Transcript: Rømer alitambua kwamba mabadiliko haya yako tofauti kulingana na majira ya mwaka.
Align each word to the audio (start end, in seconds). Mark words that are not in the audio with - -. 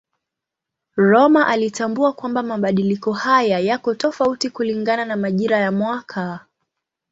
Rømer 0.97 1.45
alitambua 1.47 2.13
kwamba 2.13 2.43
mabadiliko 2.43 3.11
haya 3.13 3.59
yako 3.59 3.95
tofauti 3.95 4.49
kulingana 4.49 5.05
na 5.05 5.15
majira 5.15 5.57
ya 5.57 5.71
mwaka. 5.71 6.45